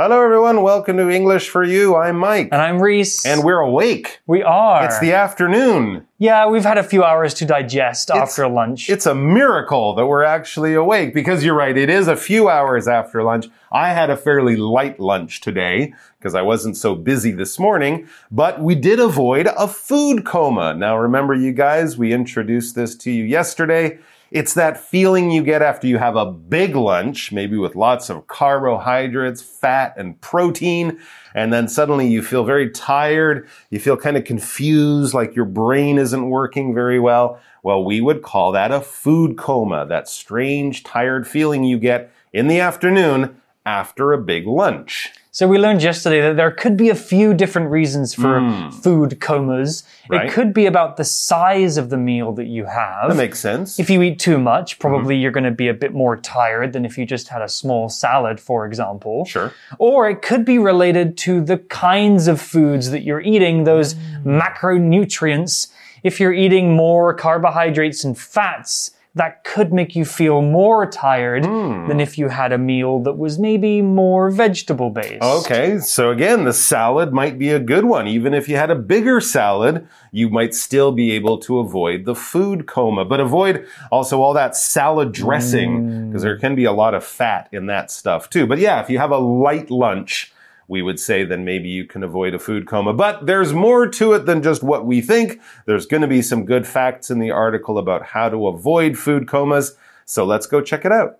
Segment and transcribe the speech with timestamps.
[0.00, 0.62] Hello, everyone.
[0.62, 1.96] Welcome to English for You.
[1.96, 2.50] I'm Mike.
[2.52, 3.26] And I'm Reese.
[3.26, 4.20] And we're awake.
[4.28, 4.84] we are.
[4.84, 6.06] It's the afternoon.
[6.18, 8.88] yeah, we've had a few hours to digest after lunch.
[8.88, 11.76] It's a miracle that we're actually awake because you're right.
[11.76, 13.48] It is a few hours after lunch.
[13.72, 18.60] I had a fairly light lunch today because I wasn't so busy this morning, but
[18.62, 20.74] we did avoid a food coma.
[20.74, 23.98] Now, remember, you guys, we introduced this to you yesterday.
[24.30, 28.26] It's that feeling you get after you have a big lunch, maybe with lots of
[28.26, 31.00] carbohydrates, fat, and protein,
[31.34, 33.48] and then suddenly you feel very tired.
[33.70, 37.40] You feel kind of confused, like your brain isn't working very well.
[37.62, 42.48] Well, we would call that a food coma, that strange, tired feeling you get in
[42.48, 45.10] the afternoon after a big lunch.
[45.38, 48.34] So we learned yesterday that there could be a few different reasons for
[48.82, 49.84] food comas.
[50.08, 50.12] Hmm.
[50.14, 50.26] Right.
[50.26, 53.08] It could be about the size of the meal that you have.
[53.08, 53.78] That makes sense.
[53.78, 55.22] if you eat too much, probably Mm-hmm.
[55.22, 57.88] you're going to be a bit more tired than if you just had a small
[57.88, 59.26] salad, for example.
[59.26, 59.52] Sure.
[59.78, 63.94] Or it could be related to the kinds of foods that you're eating, those
[64.24, 65.68] macronutrients.
[66.02, 71.88] If you're eating more carbohydrates and fats, that could make you feel more tired Hmm.
[71.88, 75.22] than if you had a meal that was maybe more vegetable based.
[75.22, 78.06] Okay, so again, the salad might be a good one.
[78.06, 82.14] Even if you had a bigger salad, you might still be able to avoid the
[82.14, 86.94] food coma, but avoid also all that salad dressing because there can be a lot
[86.94, 88.46] of fat in that stuff too.
[88.46, 90.32] But yeah, if you have a light lunch,
[90.68, 92.92] we would say then maybe you can avoid a food coma.
[92.92, 95.40] But there's more to it than just what we think.
[95.64, 99.26] There's going to be some good facts in the article about how to avoid food
[99.26, 99.74] comas.
[100.04, 101.18] So let's go check it out.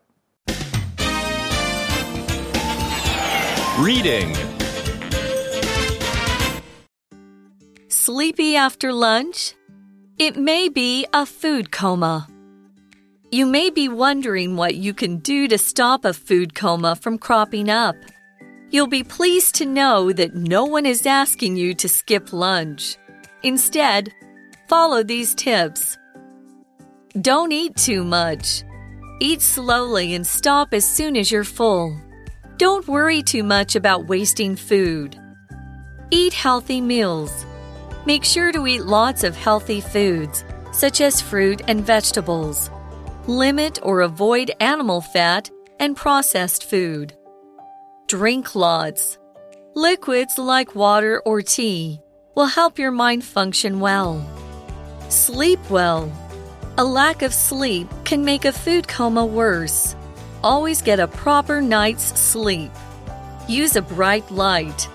[3.79, 4.35] Reading.
[7.89, 9.55] Sleepy after lunch?
[10.19, 12.27] It may be a food coma.
[13.31, 17.71] You may be wondering what you can do to stop a food coma from cropping
[17.71, 17.95] up.
[18.71, 22.97] You'll be pleased to know that no one is asking you to skip lunch.
[23.43, 24.13] Instead,
[24.69, 25.97] follow these tips.
[27.19, 28.65] Don't eat too much.
[29.21, 31.99] Eat slowly and stop as soon as you're full.
[32.59, 35.19] Don't worry too much about wasting food.
[36.11, 37.47] Eat healthy meals.
[38.05, 42.71] Make sure to eat lots of healthy foods, such as fruit and vegetables.
[43.27, 45.51] Limit or avoid animal fat
[45.81, 47.15] and processed food.
[48.09, 49.19] Drink lots.
[49.75, 52.01] Liquids like water or tea
[52.35, 54.27] will help your mind function well.
[55.11, 56.11] Sleep well.
[56.79, 59.95] A lack of sleep can make a food coma worse.
[60.43, 62.71] Always get a proper night's sleep.
[63.47, 64.89] Use a bright light.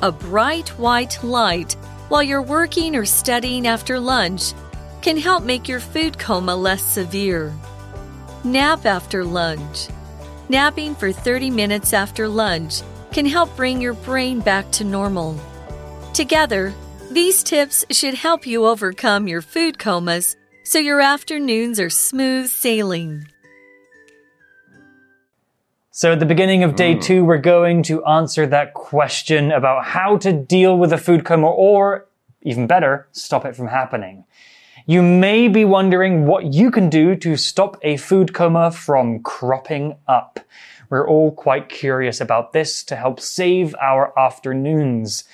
[0.00, 1.74] A bright white light
[2.08, 4.54] while you're working or studying after lunch
[5.02, 7.52] can help make your food coma less severe.
[8.42, 9.88] Nap after lunch.
[10.50, 12.82] Napping for 30 minutes after lunch
[13.12, 15.40] can help bring your brain back to normal.
[16.12, 16.74] Together,
[17.10, 23.26] these tips should help you overcome your food comas so your afternoons are smooth sailing.
[25.92, 27.02] So at the beginning of day mm.
[27.02, 31.48] two, we're going to answer that question about how to deal with a food coma
[31.48, 32.06] or,
[32.42, 34.24] even better, stop it from happening.
[34.86, 39.96] You may be wondering what you can do to stop a food coma from cropping
[40.06, 40.40] up.
[40.90, 45.24] We're all quite curious about this to help save our afternoons.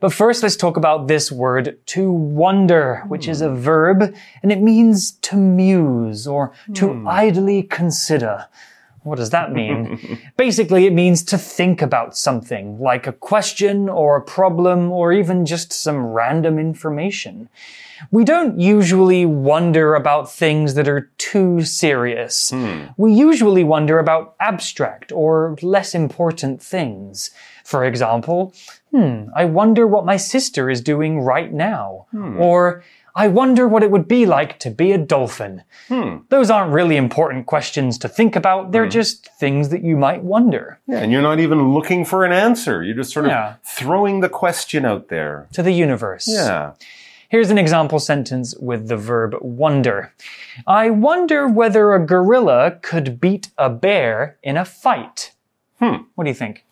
[0.00, 4.62] But first, let's talk about this word to wonder, which is a verb, and it
[4.62, 7.06] means to muse or to hmm.
[7.06, 8.46] idly consider.
[9.04, 10.18] What does that mean?
[10.36, 15.46] Basically, it means to think about something, like a question or a problem or even
[15.46, 17.48] just some random information.
[18.10, 22.52] We don't usually wonder about things that are too serious.
[22.96, 27.30] We usually wonder about abstract or less important things.
[27.64, 28.52] For example,
[28.90, 32.06] hmm, I wonder what my sister is doing right now.
[32.38, 32.82] Or,
[33.16, 35.62] I wonder what it would be like to be a dolphin.
[36.30, 38.72] Those aren't really important questions to think about.
[38.72, 42.32] They're just things that you might wonder Yeah, and you're not even looking for an
[42.32, 42.82] answer.
[42.82, 43.54] You're just sort of Yeah.
[43.62, 45.46] throwing the question out there.
[45.52, 46.26] to the universe.
[46.28, 46.72] Yeah.
[47.28, 50.12] Here's an example sentence with the verb wonder.
[50.66, 55.32] I wonder whether a gorilla could beat a bear in a fight.
[55.80, 56.02] Hmm.
[56.14, 56.64] What do you think?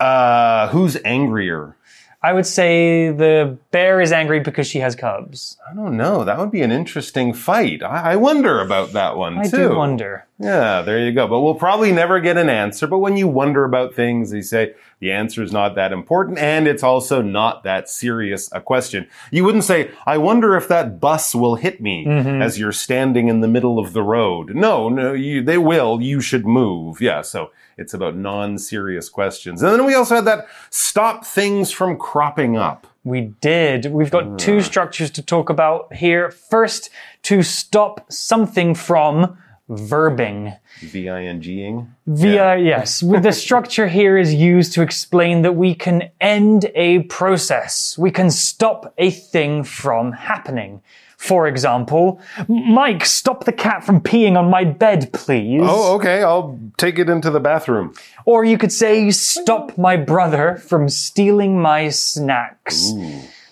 [0.00, 1.74] Uh, who's angrier?
[2.22, 5.56] I would say the bear is angry because she has cubs.
[5.70, 6.24] I don't know.
[6.24, 7.82] That would be an interesting fight.
[7.82, 9.68] I, I wonder about that one I too.
[9.70, 10.26] do wonder.
[10.40, 11.26] Yeah, there you go.
[11.26, 12.86] But we'll probably never get an answer.
[12.86, 16.68] But when you wonder about things, you say the answer is not that important and
[16.68, 19.08] it's also not that serious a question.
[19.32, 22.40] You wouldn't say, I wonder if that bus will hit me mm-hmm.
[22.40, 24.54] as you're standing in the middle of the road.
[24.54, 26.00] No, no, you, they will.
[26.00, 27.00] You should move.
[27.00, 29.60] Yeah, so it's about non-serious questions.
[29.60, 32.86] And then we also had that stop things from cropping up.
[33.02, 33.86] We did.
[33.86, 36.30] We've got two structures to talk about here.
[36.30, 36.90] First,
[37.22, 39.38] to stop something from
[39.68, 40.58] verbing.
[40.80, 41.94] V-I-N-G-ing.
[42.06, 47.98] Via, yes, the structure here is used to explain that we can end a process.
[47.98, 50.80] We can stop a thing from happening.
[51.18, 55.62] For example, Mike, stop the cat from peeing on my bed, please.
[55.64, 56.22] Oh, okay.
[56.22, 57.92] I'll take it into the bathroom.
[58.24, 62.92] Or you could say, stop my brother from stealing my snacks.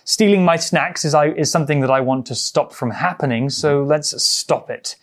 [0.04, 3.82] Stealing my snacks is, I, is something that I want to stop from happening, so
[3.82, 4.94] let's stop it.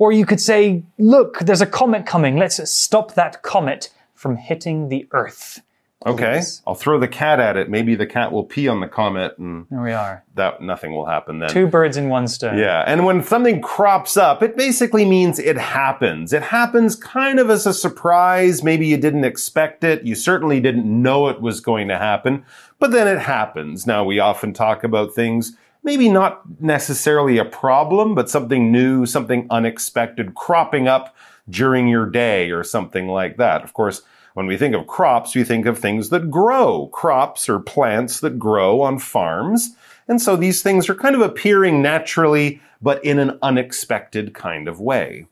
[0.00, 2.38] Or you could say, look, there's a comet coming.
[2.38, 5.60] Let's stop that comet from hitting the earth.
[6.06, 6.40] Okay.
[6.66, 7.68] I'll throw the cat at it.
[7.68, 10.24] Maybe the cat will pee on the comet and There we are.
[10.36, 11.50] that nothing will happen then.
[11.50, 12.56] Two birds in one stone.
[12.56, 16.32] Yeah, and when something crops up, it basically means it happens.
[16.32, 18.64] It happens kind of as a surprise.
[18.64, 20.02] Maybe you didn't expect it.
[20.02, 22.46] You certainly didn't know it was going to happen,
[22.78, 23.86] but then it happens.
[23.86, 29.46] Now, we often talk about things, maybe not necessarily a problem, but something new, something
[29.50, 31.16] unexpected cropping up
[31.48, 33.62] during your day or something like that.
[33.62, 34.02] Of course,
[34.34, 36.88] when we think of crops, we think of things that grow.
[36.88, 39.74] Crops or plants that grow on farms.
[40.06, 44.80] And so these things are kind of appearing naturally, but in an unexpected kind of
[44.80, 45.26] way.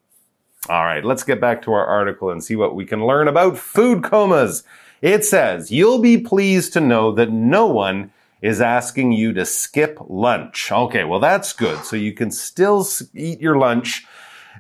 [0.68, 3.56] All right, let's get back to our article and see what we can learn about
[3.56, 4.64] food comas.
[5.00, 9.98] It says, You'll be pleased to know that no one is asking you to skip
[10.08, 10.70] lunch.
[10.70, 11.84] Okay, well, that's good.
[11.84, 14.06] So you can still eat your lunch.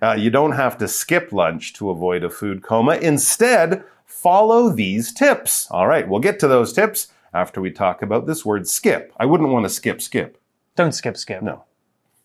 [0.02, 2.96] Uh, you don't have to skip lunch to avoid a food coma.
[2.96, 5.70] Instead, follow these tips.
[5.70, 9.12] All right, we'll get to those tips after we talk about this word skip.
[9.18, 10.40] I wouldn't want to skip skip.
[10.76, 11.42] Don't skip, skip.
[11.42, 11.64] No.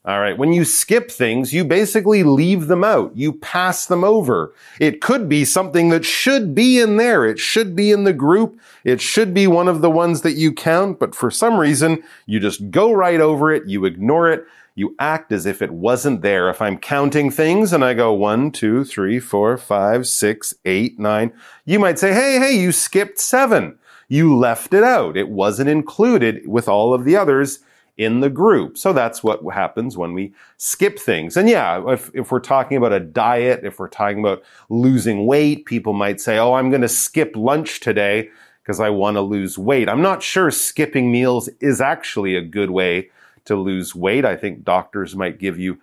[0.05, 0.37] All right.
[0.37, 3.15] When you skip things, you basically leave them out.
[3.15, 4.53] You pass them over.
[4.77, 7.25] It could be something that should be in there.
[7.25, 8.59] It should be in the group.
[8.83, 12.41] It should be one of the ones that you count, but for some reason, you
[12.41, 13.65] just go right over it.
[13.65, 14.45] You ignore it.
[14.75, 16.49] You act as if it wasn't there.
[16.49, 21.31] If I'm counting things and I go one, two, three, four, five, six, eight, nine,
[21.63, 23.77] you might say, Hey, hey, you skipped seven.
[24.09, 25.15] You left it out.
[25.15, 27.59] It wasn't included with all of the others
[27.97, 28.77] in the group.
[28.77, 31.37] So that's what happens when we skip things.
[31.37, 35.65] And yeah, if, if we're talking about a diet, if we're talking about losing weight,
[35.65, 38.29] people might say, Oh, I'm going to skip lunch today
[38.63, 39.89] because I want to lose weight.
[39.89, 43.09] I'm not sure skipping meals is actually a good way
[43.45, 44.25] to lose weight.
[44.25, 45.79] I think doctors might give you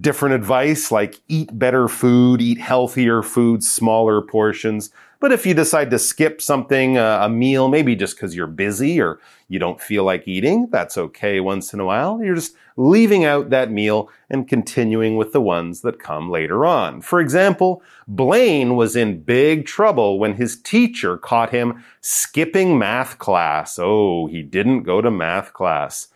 [0.00, 4.90] different advice like eat better food, eat healthier food, smaller portions.
[5.22, 9.00] But if you decide to skip something, uh, a meal, maybe just because you're busy
[9.00, 12.20] or you don't feel like eating, that's okay once in a while.
[12.20, 17.02] You're just leaving out that meal and continuing with the ones that come later on.
[17.02, 23.78] For example, Blaine was in big trouble when his teacher caught him skipping math class.
[23.80, 26.08] Oh, he didn't go to math class.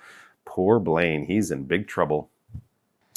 [0.44, 2.28] Poor Blaine, he's in big trouble.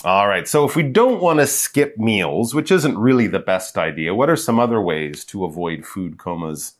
[0.05, 3.77] All right, so if we don't want to skip meals, which isn't really the best
[3.77, 6.75] idea, what are some other ways to avoid food comas?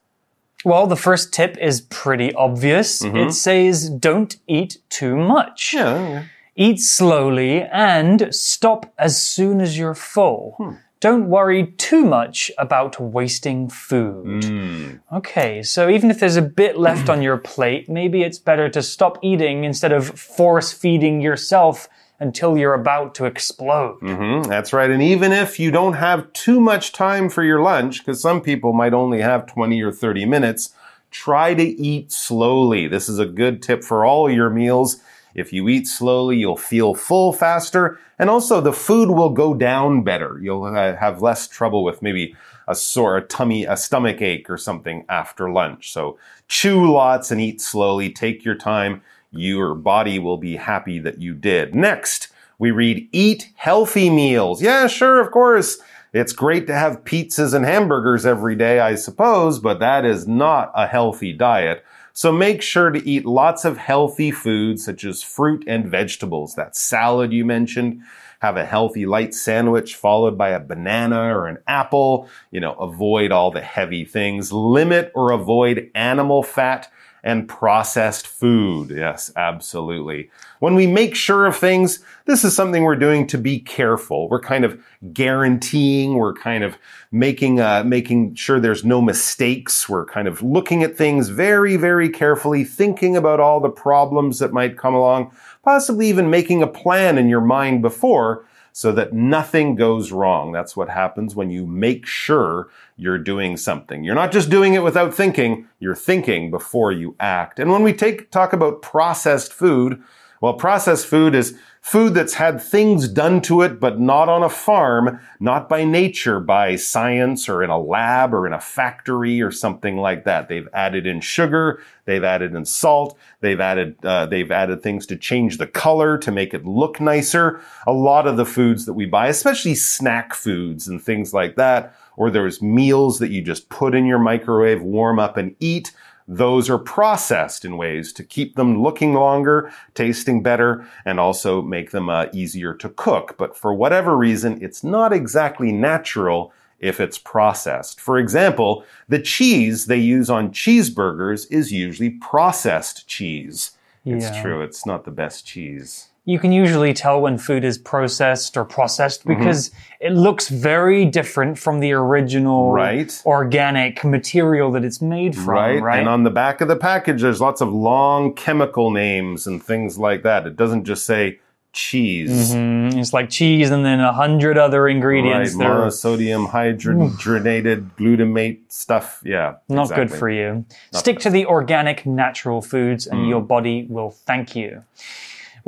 [0.63, 3.01] Well, the first tip is pretty obvious.
[3.01, 3.17] Mm-hmm.
[3.17, 5.73] It says don't eat too much.
[5.73, 6.25] Yeah,
[6.55, 10.55] Eat slowly and stop as soon as you're full.
[10.57, 10.71] Hmm.
[10.99, 14.43] Don't worry too much about wasting food.
[14.43, 14.95] Hmm.
[15.13, 18.83] Okay, so even if there's a bit left on your plate, maybe it's better to
[18.83, 21.87] stop eating instead of force feeding yourself
[22.19, 23.97] until you're about to explode.
[23.99, 24.89] hmm that's right.
[24.89, 28.73] And even if you don't have too much time for your lunch, because some people
[28.73, 30.73] might only have 20 or 30 minutes,
[31.11, 32.87] try to eat slowly.
[32.87, 35.01] This is a good tip for all your meals.
[35.35, 40.03] If you eat slowly, you'll feel full faster, and also the food will go down
[40.03, 40.39] better.
[40.41, 42.35] You'll uh, have less trouble with maybe
[42.67, 45.91] a sore a tummy, a stomach ache or something after lunch.
[45.91, 48.11] So chew lots and eat slowly.
[48.11, 49.01] Take your time.
[49.31, 51.75] Your body will be happy that you did.
[51.75, 54.61] Next, we read eat healthy meals.
[54.61, 55.77] Yeah, sure, of course.
[56.11, 60.71] It's great to have pizzas and hamburgers every day, I suppose, but that is not
[60.73, 61.85] a healthy diet.
[62.13, 66.55] So make sure to eat lots of healthy foods such as fruit and vegetables.
[66.55, 68.01] That salad you mentioned.
[68.39, 72.27] Have a healthy light sandwich followed by a banana or an apple.
[72.51, 74.51] You know, avoid all the heavy things.
[74.51, 76.91] Limit or avoid animal fat
[77.23, 78.91] and processed food.
[78.91, 80.29] Yes, absolutely.
[80.59, 84.29] When we make sure of things, this is something we're doing to be careful.
[84.29, 84.81] We're kind of
[85.13, 86.77] guaranteeing, we're kind of
[87.11, 89.87] making, uh, making sure there's no mistakes.
[89.89, 94.53] We're kind of looking at things very, very carefully, thinking about all the problems that
[94.53, 95.31] might come along,
[95.63, 100.51] possibly even making a plan in your mind before so that nothing goes wrong.
[100.51, 104.03] That's what happens when you make sure you're doing something.
[104.03, 107.59] You're not just doing it without thinking, you're thinking before you act.
[107.59, 110.01] And when we take, talk about processed food,
[110.41, 114.49] well, processed food is food that's had things done to it, but not on a
[114.49, 119.51] farm, not by nature, by science or in a lab or in a factory or
[119.51, 120.49] something like that.
[120.49, 125.15] They've added in sugar, they've added in salt, they've added uh, they've added things to
[125.15, 127.61] change the color to make it look nicer.
[127.87, 131.95] A lot of the foods that we buy, especially snack foods and things like that,
[132.17, 135.93] or there's meals that you just put in your microwave, warm up and eat
[136.29, 141.89] those are processed in ways to keep them looking longer, tasting better, and also make
[141.89, 143.35] them uh, easier to cook.
[143.35, 147.99] But for whatever reason, it's not exactly natural if it's processed.
[147.99, 153.71] For example, the cheese they use on cheeseburgers is usually processed cheese.
[154.05, 156.09] It's true, it's not the best cheese.
[156.29, 159.39] You can usually tell when food is processed or processed Mm-hmm.
[159.39, 163.11] because it looks very different from the original Right.
[163.25, 165.81] organic material that it's made from, Right?
[165.81, 165.99] right?
[165.99, 169.97] And on the back of the package, there's lots of long chemical names and things
[169.97, 170.45] like that.
[170.45, 171.39] It doesn't just say
[171.73, 172.53] cheese.
[172.53, 175.57] Mm, It's like cheese and then a hundred other ingredients are
[175.87, 179.21] monosodium hydrogenated glutamate stuff.
[179.25, 180.05] Yeah, not exactly.
[180.05, 180.65] good for you.
[180.93, 183.29] Stick to the organic, natural foods and Mm.
[183.29, 184.83] your body will thank you.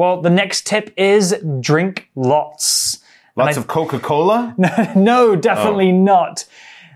[0.02, 3.02] Well, the next tip is drink lots.
[3.36, 4.56] Lots of Coca Cola.
[4.96, 6.04] no, definitely Oh.
[6.14, 6.46] not.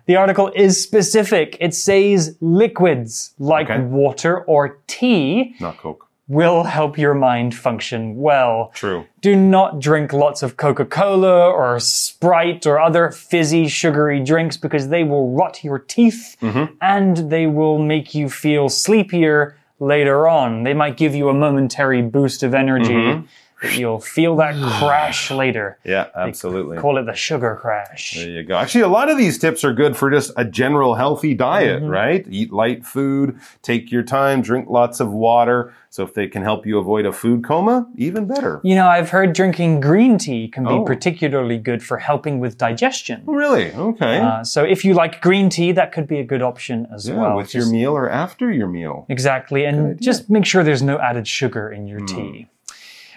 [0.08, 1.56] The article is specific.
[1.62, 3.80] It says liquids like Okay.
[3.82, 6.08] water or tea Not Coke.
[6.28, 8.72] will help your mind function well.
[8.74, 9.06] True.
[9.22, 14.90] Do not drink lots of Coca Cola or Sprite or other fizzy, sugary drinks because
[14.90, 16.74] they will rot your teeth Mm-hmm.
[16.82, 20.64] and they will make you feel sleepier later on.
[20.64, 23.26] They might give you a momentary boost of energy, Mm-hmm.
[23.74, 25.78] You'll feel that crash later.
[25.84, 26.78] Yeah, absolutely.
[26.78, 28.16] Call it the sugar crash.
[28.16, 28.56] There you go.
[28.56, 31.90] Actually, a lot of these tips are good for just a general healthy diet, Mm-hmm.
[31.92, 32.26] right?
[32.30, 35.74] Eat light food, take your time, drink lots of water.
[35.90, 38.60] So if they can help you avoid a food coma, even better.
[38.66, 40.84] You know, I've heard drinking green tea can be Oh.
[40.84, 43.22] particularly good for helping with digestion.
[43.26, 43.72] Really?
[43.72, 44.18] Okay.
[44.20, 47.16] Uh, so if you like green tea, that could be a good option as yeah,
[47.16, 47.38] well.
[47.38, 49.06] with your meal or after your meal.
[49.08, 49.64] Exactly.
[49.64, 52.06] And just make sure there's no added sugar in your Hmm.
[52.08, 52.48] tea.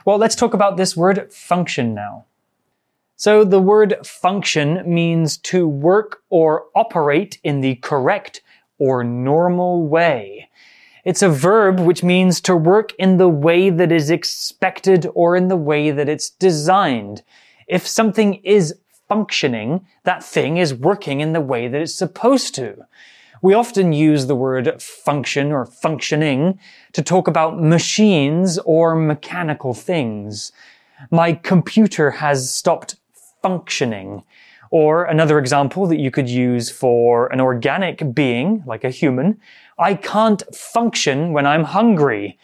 [0.09, 2.25] Well, let's talk about this word function now.
[3.17, 8.41] So the word function means to work or operate in the correct
[8.79, 10.49] or normal way.
[11.05, 15.49] It's a verb which means to work in the way that is expected or in
[15.49, 17.23] the way that it's designed.
[17.67, 18.79] If something is
[19.11, 22.87] functioning, that thing is working in the way that it's supposed to.
[23.41, 26.59] We often use the word function or functioning
[26.93, 30.53] to talk about machines or mechanical things.
[31.11, 32.97] My computer has stopped
[33.43, 34.25] functioning.
[34.71, 39.41] Or another example that you could use for an organic being, like a human,
[39.79, 42.39] I can't function when I'm hungry.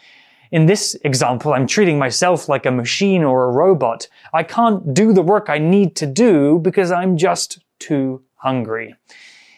[0.51, 4.07] In this example, I'm treating myself like a machine or a robot.
[4.33, 8.95] I can't do the work I need to do because I'm just too hungry.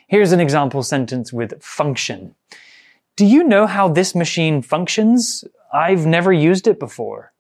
[0.08, 2.34] Here's an example sentence with function.
[3.18, 5.44] Do you know how this machine functions?
[5.74, 7.34] I've never used it before.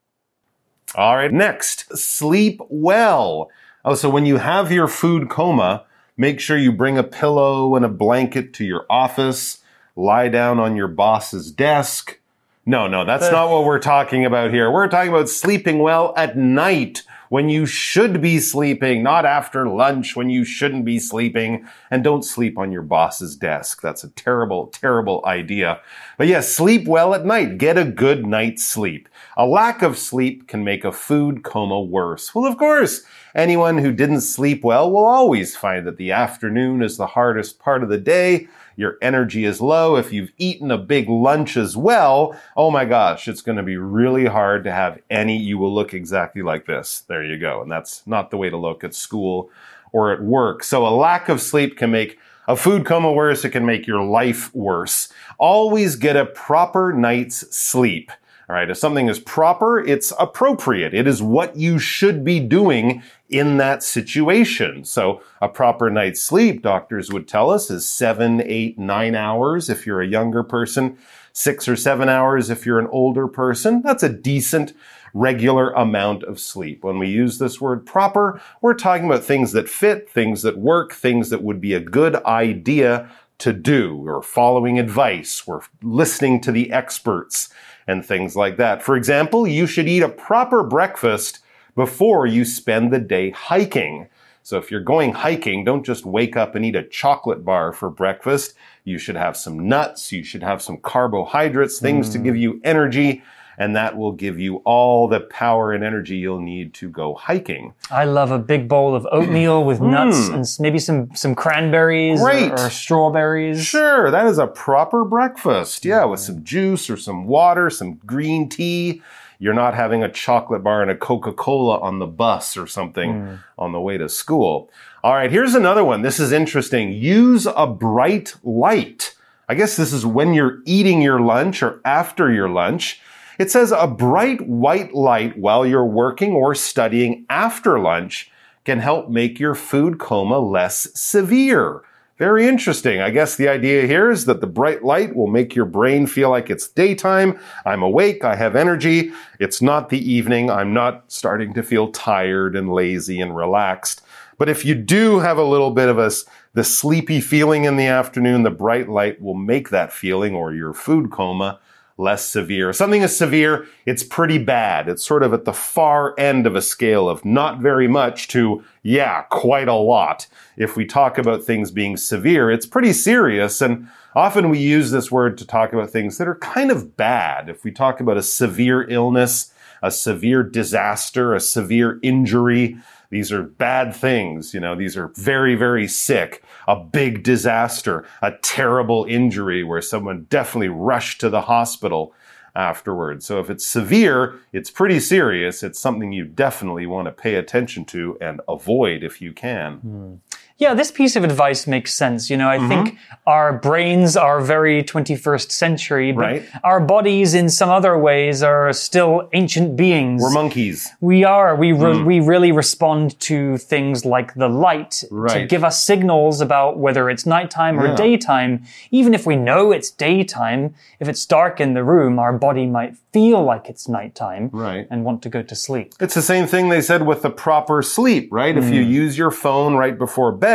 [0.95, 1.31] All right.
[1.31, 3.49] Next, sleep well.
[3.85, 5.85] Oh, so when you have your food coma,
[6.17, 9.59] make sure you bring a pillow and a blanket to your office,
[9.95, 12.19] lie down on your boss's desk.
[12.65, 14.69] No, no, that's not what we're talking about here.
[14.69, 20.15] We're talking about sleeping well at night when you should be sleeping, not after lunch
[20.15, 21.67] when you shouldn't be sleeping.
[21.91, 23.81] And don't sleep on your boss's desk.
[23.81, 25.81] That's a terrible, terrible idea.
[26.17, 27.57] But yes, sleep well at night.
[27.57, 29.09] Get a good night's sleep.
[29.35, 32.33] A lack of sleep can make a food coma worse.
[32.33, 33.03] Well, of course,
[33.35, 37.83] anyone who didn't sleep well will always find that the afternoon is the hardest part
[37.83, 38.47] of the day.
[38.77, 39.95] Your energy is low.
[39.95, 43.75] If you've eaten a big lunch as well, oh my gosh, it's going to be
[43.75, 45.35] really hard to have any.
[45.35, 47.03] You will look exactly like this.
[47.07, 47.61] There you go.
[47.63, 49.49] And that's not the way to look at school
[49.91, 50.63] or at work.
[50.63, 53.43] So a lack of sleep can make a food coma worse.
[53.43, 55.09] It can make your life worse.
[55.39, 58.11] Always get a proper night's sleep.
[58.49, 60.93] All right, if something is proper, it's appropriate.
[60.93, 64.85] It is what you should be doing in that situation.
[64.85, 69.85] So a proper night's sleep, doctors would tell us, is seven, eight, nine hours if
[69.85, 70.97] you're a younger person,
[71.33, 73.81] six or seven hours if you're an older person.
[73.81, 74.73] That's a decent
[75.13, 76.85] regular amount of sleep.
[76.85, 80.93] When we use this word proper, we're talking about things that fit, things that work,
[80.93, 83.97] things that would be a good idea to do.
[83.97, 85.45] We're following advice.
[85.45, 87.49] We're listening to the experts
[87.87, 88.83] and things like that.
[88.83, 91.39] For example, you should eat a proper breakfast
[91.75, 94.07] before you spend the day hiking.
[94.43, 97.89] So if you're going hiking, don't just wake up and eat a chocolate bar for
[97.89, 98.53] breakfast.
[98.83, 100.11] You should have some nuts.
[100.11, 102.13] You should have some carbohydrates, things mm.
[102.13, 103.23] to give you energy
[103.57, 107.73] and that will give you all the power and energy you'll need to go hiking.
[107.89, 109.89] I love a big bowl of oatmeal with mm.
[109.89, 113.63] nuts and maybe some some cranberries or, or, strawberries.
[113.65, 115.85] Sure, that is a proper breakfast.
[115.85, 119.01] Yeah, with some juice or some water, some green tea.
[119.39, 123.43] You're not having a chocolate bar and a Coca-Cola on the bus or something mm.
[123.57, 124.71] on the way to school.
[125.03, 126.01] All right, here's another one.
[126.01, 126.91] This is interesting.
[126.91, 129.13] Use a bright light.
[129.47, 132.99] I guess this is when you're eating your lunch or after your lunch.
[133.37, 138.31] It says a bright white light while you're working or studying after lunch
[138.65, 141.83] can help make your food coma less severe.
[142.17, 142.99] Very interesting.
[142.99, 146.31] I guess the idea here is that the bright light will make your brain feel
[146.31, 147.39] like it's daytime.
[147.63, 148.23] I'm awake.
[148.23, 149.11] I have energy.
[149.39, 150.49] It's not the evening.
[150.49, 154.01] I'm not starting to feel tired and lazy and relaxed.
[154.39, 156.09] But if you do have a little bit of a,
[156.53, 160.73] the sleepy feeling in the afternoon, the bright light will make that feeling or your
[160.73, 161.59] food coma
[161.97, 162.71] less severe.
[162.73, 164.87] Something is severe, it's pretty bad.
[164.87, 168.63] It's sort of at the far end of a scale of not very much to,
[168.83, 170.27] yeah, quite a lot.
[170.55, 173.61] If we talk about things being severe, it's pretty serious.
[173.61, 177.49] And often we use this word to talk about things that are kind of bad.
[177.49, 179.51] If we talk about a severe illness,
[179.81, 182.77] a severe disaster, a severe injury,
[183.09, 184.53] these are bad things.
[184.53, 186.43] You know, these are very, very sick.
[186.67, 192.13] A big disaster, a terrible injury where someone definitely rushed to the hospital
[192.55, 193.25] afterwards.
[193.25, 195.63] So if it's severe, it's pretty serious.
[195.63, 199.79] It's something you definitely want to pay attention to and avoid if you can.
[199.79, 200.19] Mm.
[200.59, 202.31] Yeah, this piece of advice makes sense.
[202.31, 202.69] You know, I mm -hmm.
[202.69, 202.97] think
[203.27, 206.43] our brains are very 21st century, but right.
[206.63, 210.21] our bodies in some other ways are still ancient beings.
[210.21, 210.95] We're monkeys.
[210.99, 211.55] We are.
[211.55, 212.05] We, re mm.
[212.05, 215.33] we really respond to things like the light right.
[215.33, 217.95] to give us signals about whether it's nighttime or yeah.
[217.95, 218.61] daytime.
[218.91, 222.95] Even if we know it's daytime, if it's dark in the room, our body might
[223.17, 224.87] feel like it's nighttime right.
[224.89, 225.87] and want to go to sleep.
[225.99, 228.55] It's the same thing they said with the proper sleep, right?
[228.55, 228.61] Mm.
[228.61, 228.89] If you mm.
[229.03, 230.46] use your phone right before bed,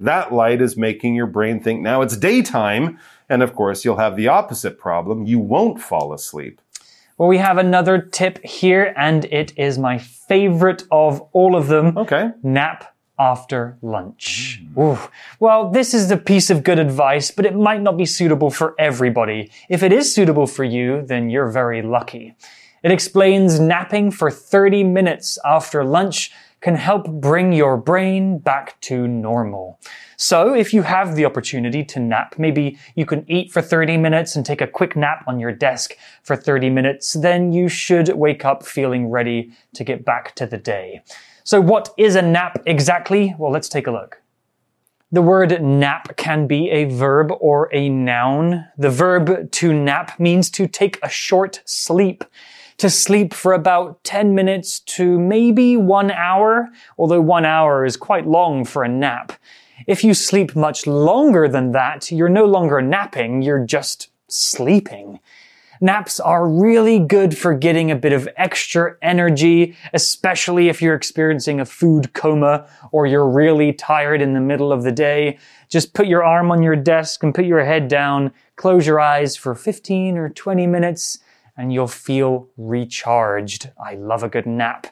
[0.00, 2.98] that light is making your brain think now it's daytime.
[3.28, 5.26] And of course, you'll have the opposite problem.
[5.26, 6.60] You won't fall asleep.
[7.18, 11.96] Well, we have another tip here, and it is my favorite of all of them.
[11.96, 12.30] Okay.
[12.42, 14.62] Nap after lunch.
[14.78, 14.98] Ooh.
[15.40, 18.74] Well, this is a piece of good advice, but it might not be suitable for
[18.78, 19.50] everybody.
[19.70, 22.36] If it is suitable for you, then you're very lucky.
[22.82, 29.06] It explains napping for 30 minutes after lunch can help bring your brain back to
[29.06, 29.78] normal.
[30.16, 34.34] So if you have the opportunity to nap, maybe you can eat for 30 minutes
[34.36, 38.44] and take a quick nap on your desk for 30 minutes, then you should wake
[38.44, 41.02] up feeling ready to get back to the day.
[41.44, 43.34] So what is a nap exactly?
[43.38, 44.22] Well, let's take a look.
[45.12, 48.66] The word nap can be a verb or a noun.
[48.76, 52.24] The verb to nap means to take a short sleep.
[52.78, 58.26] To sleep for about 10 minutes to maybe one hour, although one hour is quite
[58.26, 59.32] long for a nap.
[59.86, 65.20] If you sleep much longer than that, you're no longer napping, you're just sleeping.
[65.80, 71.60] Naps are really good for getting a bit of extra energy, especially if you're experiencing
[71.60, 75.38] a food coma or you're really tired in the middle of the day.
[75.68, 79.36] Just put your arm on your desk and put your head down, close your eyes
[79.36, 81.18] for 15 or 20 minutes,
[81.56, 83.70] and you'll feel recharged.
[83.82, 84.86] I love a good nap.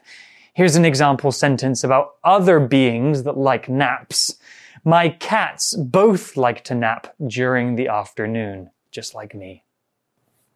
[0.53, 4.35] Here's an example sentence about other beings that like naps.
[4.83, 9.63] My cats both like to nap during the afternoon, just like me.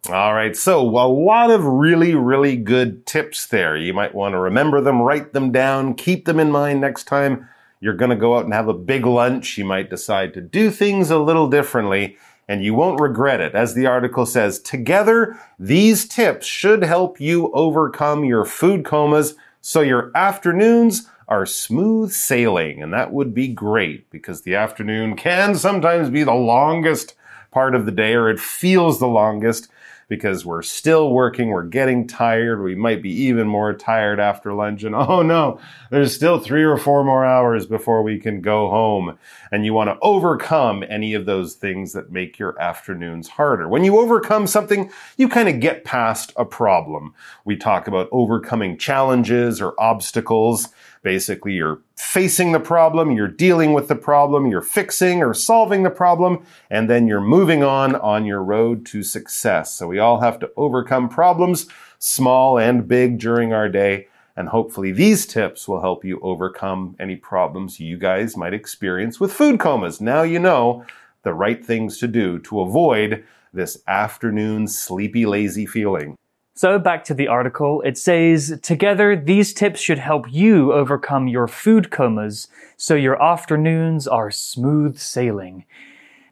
[0.07, 3.75] All right, so a lot of really, really good tips there.
[3.75, 7.49] You might want to remember them, write them down, keep them in mind next time
[7.79, 9.57] you're going to go out and have a big lunch.
[9.57, 12.17] You might decide to do things a little differently
[12.49, 13.53] and you won't regret it.
[13.53, 19.81] As the article says, together, these tips should help you overcome your food comas so
[19.81, 22.81] your afternoons are smooth sailing.
[22.81, 27.13] And that would be great because the afternoon can sometimes be the longest
[27.51, 29.67] part of the day or it feels the longest
[30.09, 34.83] because we're still working, we're getting tired, we might be even more tired after lunch,
[34.83, 35.59] and oh no,
[35.91, 39.17] there's still three or four more hours before we can go home.
[39.51, 43.69] And you want to overcome any of those things that make your afternoons harder.
[43.69, 47.13] When you overcome something, you kind of get past a problem.
[47.45, 50.69] We talk about overcoming challenges or obstacles.
[51.01, 55.89] Basically, you're facing the problem, you're dealing with the problem, you're fixing or solving the
[55.89, 59.73] problem, and then you're moving on on your road to success.
[59.73, 61.67] So we all have to overcome problems,
[61.99, 64.07] small and big, during our day.
[64.35, 69.33] And hopefully these tips will help you overcome any problems you guys might experience with
[69.33, 69.99] food comas.
[69.99, 70.85] Now you know
[71.23, 76.15] the right things to do to avoid this afternoon sleepy, lazy feeling.
[76.61, 81.47] So, back to the article, it says, Together, these tips should help you overcome your
[81.47, 85.63] food comas so your afternoons are smooth sailing.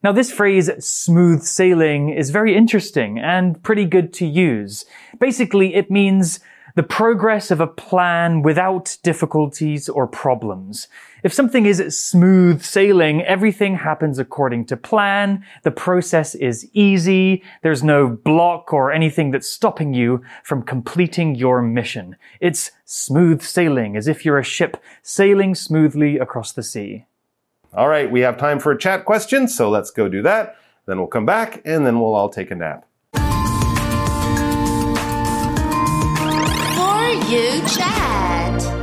[0.04, 4.84] Now, this phrase, smooth sailing, is very interesting and pretty good to use.
[5.18, 6.42] Basically, it means
[6.78, 10.88] the progress of a plan without difficulties or problems.
[11.24, 17.84] If something is smooth sailing, everything happens according to plan, the process is easy, there's
[17.84, 22.16] no block or anything that's stopping you from completing your mission.
[22.40, 27.08] It's smooth sailing, as if you're a ship sailing smoothly across the sea.
[27.74, 30.58] All right, we have time for a chat question, so let's go do that.
[30.86, 32.88] Then we'll come back and then we'll all take a nap.
[37.30, 38.74] You chat.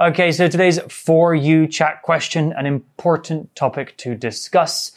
[0.00, 4.92] Okay, so today's For You chat question, an important topic to discuss.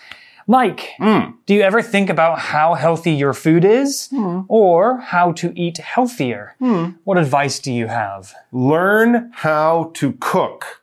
[0.47, 1.31] Mike, hmm.
[1.45, 4.41] do you ever think about how healthy your food is hmm.
[4.47, 6.55] or how to eat healthier?
[6.59, 6.89] Hmm.
[7.03, 8.33] What advice do you have?
[8.51, 10.80] Learn how to cook.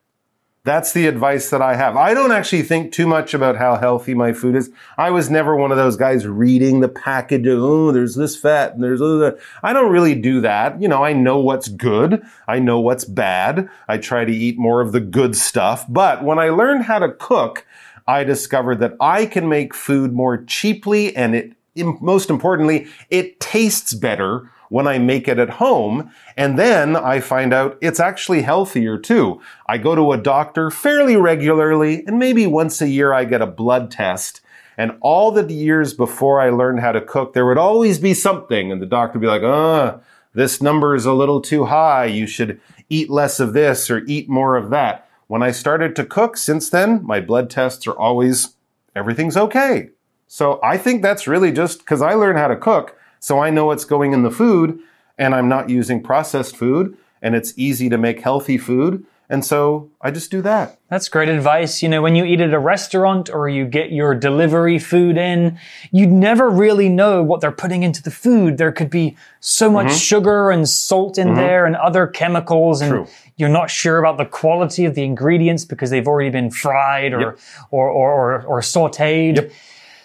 [0.68, 1.96] That's the advice that I have.
[1.96, 4.70] I don't actually think too much about how healthy my food is.
[4.98, 8.84] I was never one of those guys reading the package oh, there's this fat and
[8.84, 9.38] there's other.
[9.62, 10.78] I don't really do that.
[10.78, 12.22] You know, I know what's good.
[12.46, 13.70] I know what's bad.
[13.88, 15.86] I try to eat more of the good stuff.
[15.88, 17.66] But when I learned how to cook,
[18.06, 23.94] I discovered that I can make food more cheaply and it, most importantly, it tastes
[23.94, 26.10] better when I make it at home.
[26.36, 29.40] And then I find out it's actually healthier too.
[29.66, 33.46] I go to a doctor fairly regularly and maybe once a year I get a
[33.46, 34.40] blood test.
[34.76, 38.70] And all the years before I learned how to cook, there would always be something
[38.70, 39.98] and the doctor would be like, uh,
[40.34, 42.04] this number is a little too high.
[42.04, 45.08] You should eat less of this or eat more of that.
[45.26, 48.54] When I started to cook since then, my blood tests are always,
[48.94, 49.90] everything's okay.
[50.26, 52.97] So I think that's really just because I learned how to cook.
[53.20, 54.78] So I know what's going in the food
[55.16, 59.04] and I'm not using processed food and it's easy to make healthy food.
[59.30, 60.78] And so I just do that.
[60.88, 61.82] That's great advice.
[61.82, 65.58] You know, when you eat at a restaurant or you get your delivery food in,
[65.92, 68.56] you'd never really know what they're putting into the food.
[68.56, 69.96] There could be so much mm-hmm.
[69.96, 71.36] sugar and salt in mm-hmm.
[71.36, 73.06] there and other chemicals and True.
[73.36, 77.36] you're not sure about the quality of the ingredients because they've already been fried or,
[77.70, 79.52] or, or, or, or sauteed.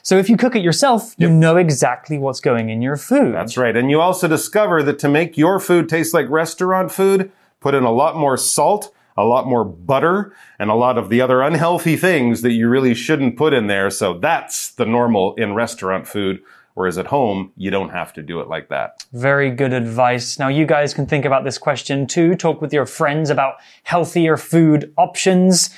[0.04, 3.34] So if you cook it yourself, you know exactly what's going in your food.
[3.34, 3.76] That's right.
[3.76, 7.84] And you also discover that to make your food taste like restaurant food, put in
[7.84, 11.96] a lot more salt, a lot more butter, and a lot of the other unhealthy
[11.96, 13.90] things that you really shouldn't put in there.
[13.90, 16.42] So that's the normal in restaurant food.
[16.74, 19.06] Whereas at home, you don't have to do it like that.
[19.14, 20.38] Very good advice.
[20.38, 22.36] Now, you guys can think about this question too.
[22.36, 25.70] Talk with your friends about healthier food options.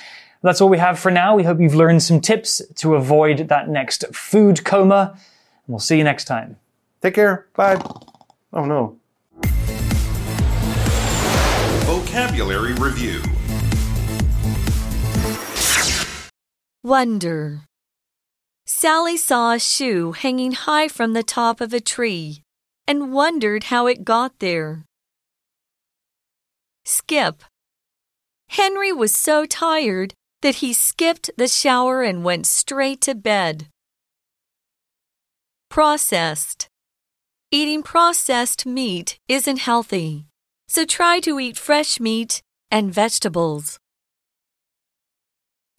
[0.45, 1.35] That's all we have for now.
[1.35, 5.13] We hope you've learned some tips to avoid that next food coma.
[5.15, 5.19] And
[5.73, 6.57] we'll see you next time.
[7.01, 7.47] Take care.
[7.55, 7.81] Bye.
[8.53, 8.95] Oh no.
[11.87, 13.23] Vocabulary Review
[16.83, 17.61] Wonder.
[18.67, 22.43] Sally saw a shoe hanging high from the top of a tree
[22.87, 24.85] and wondered how it got there.
[26.85, 27.41] Skip.
[28.49, 30.13] Henry was so tired
[30.45, 33.67] that he skipped the shower and went straight to bed.
[35.71, 36.67] Processed.
[37.49, 40.27] Eating processed meat isn't healthy,
[40.67, 43.79] so try to eat fresh meat and vegetables.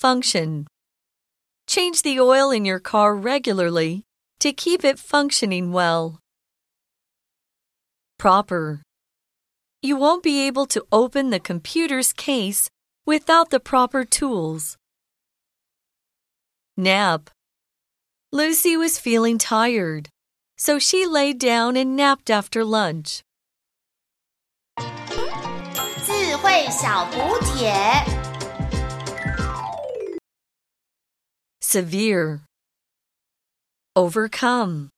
[0.00, 0.66] Function.
[1.68, 4.02] Change the oil in your car regularly
[4.40, 6.18] to keep it functioning well.
[8.18, 8.82] Proper.
[9.80, 12.68] You won't be able to open the computer's case
[13.05, 14.77] without the proper tools.
[16.77, 17.29] Nap.
[18.31, 20.09] Lucy was feeling tired,
[20.57, 23.23] so she laid down and napped after lunch.
[26.05, 27.71] 智慧小补帖。
[31.59, 32.41] Severe.
[33.95, 34.89] Overcome.